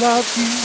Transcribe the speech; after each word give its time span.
love 0.00 0.36
you. 0.36 0.57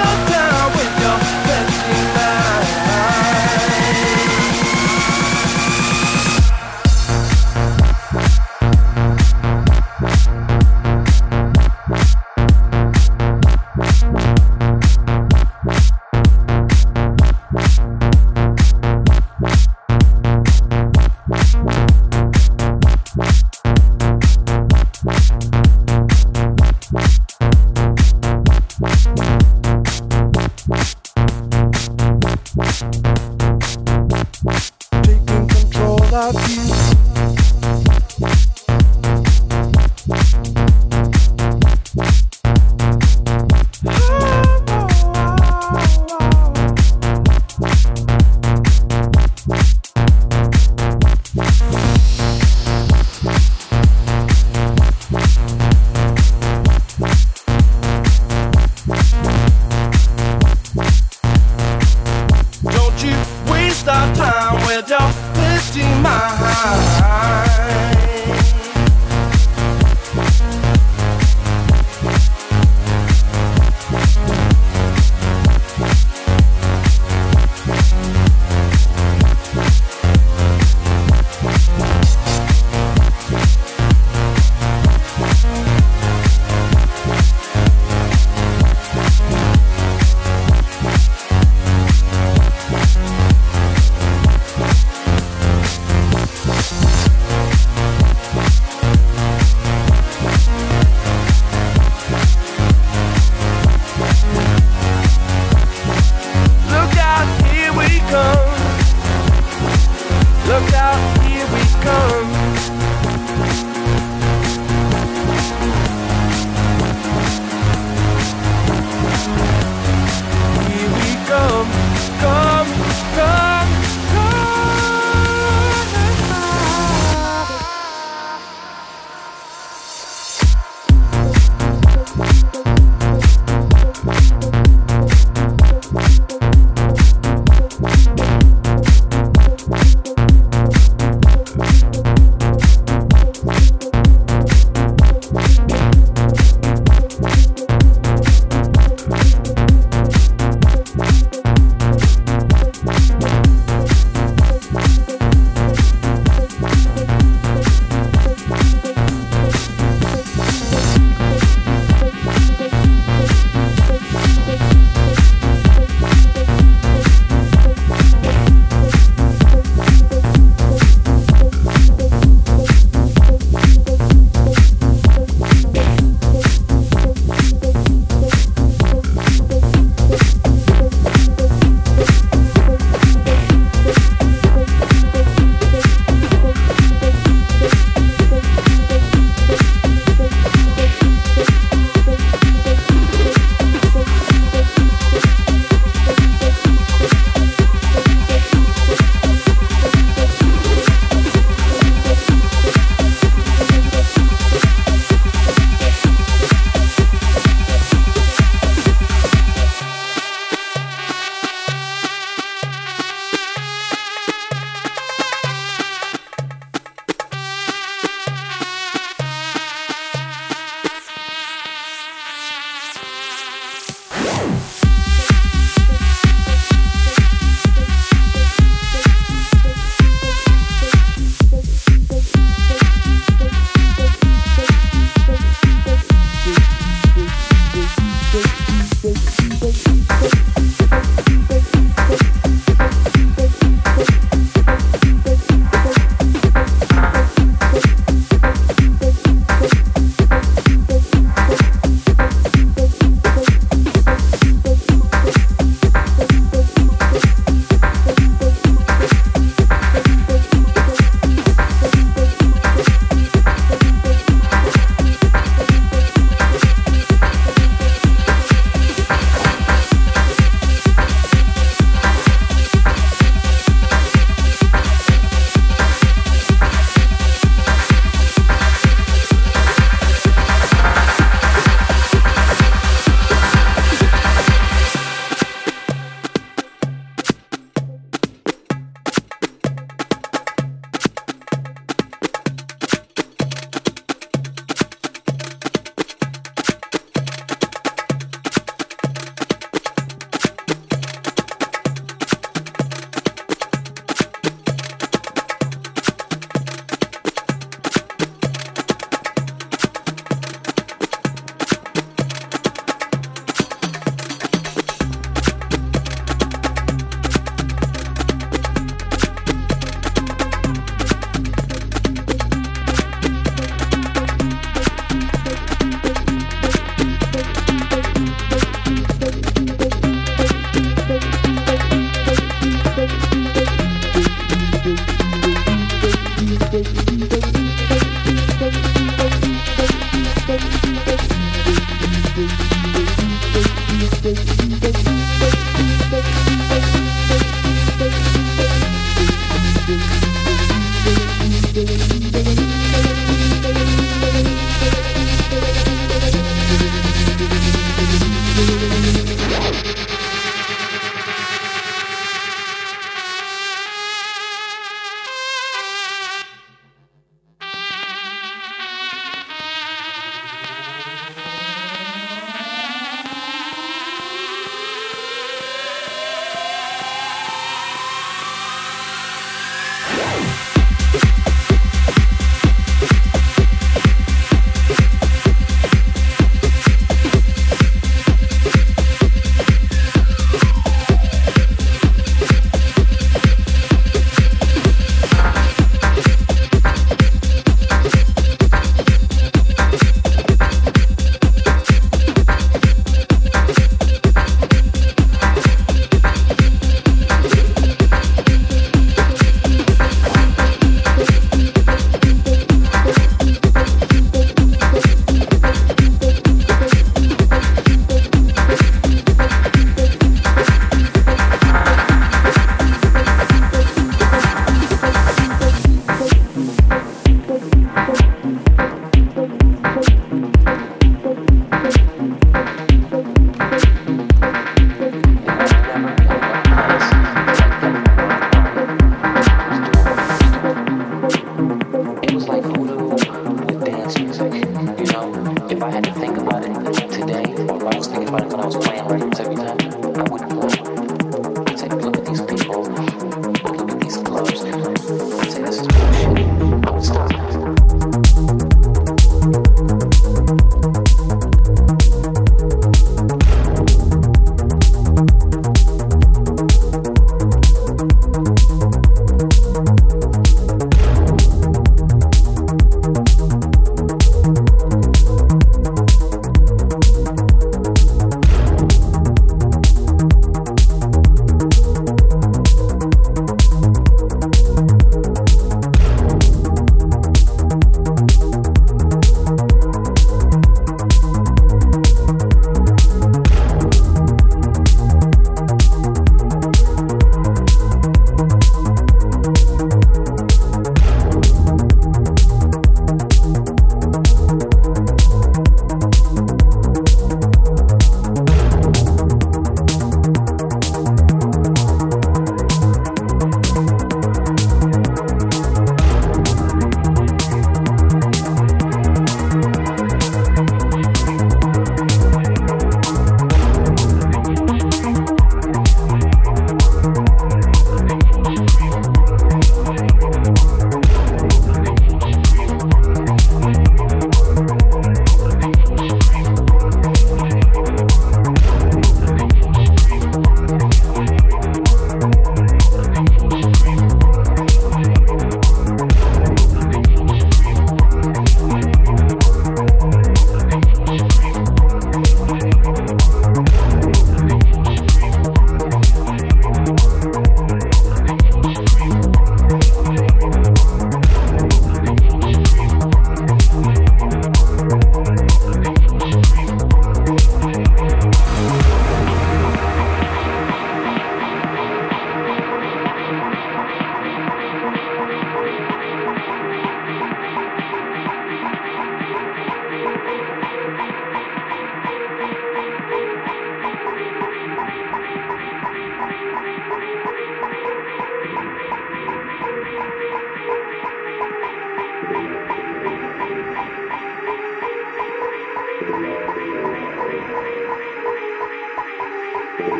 Waste 0.00 0.29